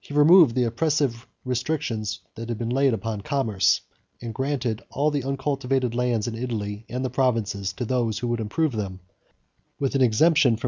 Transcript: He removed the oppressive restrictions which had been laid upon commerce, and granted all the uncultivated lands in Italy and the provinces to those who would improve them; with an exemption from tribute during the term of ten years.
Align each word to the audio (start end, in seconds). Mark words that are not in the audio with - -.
He 0.00 0.12
removed 0.12 0.56
the 0.56 0.64
oppressive 0.64 1.28
restrictions 1.44 2.18
which 2.34 2.48
had 2.48 2.58
been 2.58 2.68
laid 2.70 2.94
upon 2.94 3.20
commerce, 3.20 3.80
and 4.20 4.34
granted 4.34 4.82
all 4.90 5.12
the 5.12 5.22
uncultivated 5.22 5.94
lands 5.94 6.26
in 6.26 6.34
Italy 6.34 6.84
and 6.88 7.04
the 7.04 7.10
provinces 7.10 7.72
to 7.74 7.84
those 7.84 8.18
who 8.18 8.26
would 8.26 8.40
improve 8.40 8.72
them; 8.72 8.98
with 9.78 9.94
an 9.94 10.00
exemption 10.00 10.00
from 10.00 10.00
tribute 10.00 10.00
during 10.00 10.00
the 10.00 10.26
term 10.26 10.30
of 10.32 10.42
ten 10.42 10.54
years. 10.54 10.60